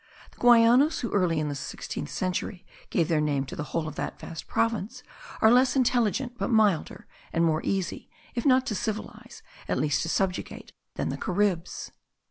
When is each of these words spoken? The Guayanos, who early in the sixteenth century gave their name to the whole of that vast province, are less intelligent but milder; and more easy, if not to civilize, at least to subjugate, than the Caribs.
The 0.31 0.37
Guayanos, 0.39 1.01
who 1.01 1.11
early 1.11 1.39
in 1.39 1.47
the 1.47 1.53
sixteenth 1.53 2.09
century 2.09 2.65
gave 2.89 3.07
their 3.07 3.21
name 3.21 3.45
to 3.45 3.55
the 3.55 3.65
whole 3.65 3.87
of 3.87 3.93
that 3.97 4.19
vast 4.19 4.47
province, 4.47 5.03
are 5.43 5.51
less 5.51 5.75
intelligent 5.75 6.39
but 6.39 6.49
milder; 6.49 7.05
and 7.31 7.45
more 7.45 7.61
easy, 7.63 8.09
if 8.33 8.43
not 8.43 8.65
to 8.65 8.73
civilize, 8.73 9.43
at 9.67 9.77
least 9.77 10.01
to 10.01 10.09
subjugate, 10.09 10.71
than 10.95 11.09
the 11.09 11.17
Caribs. 11.17 11.91